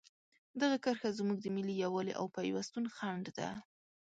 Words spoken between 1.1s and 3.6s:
زموږ د ملي یووالي او پیوستون خنډ ده.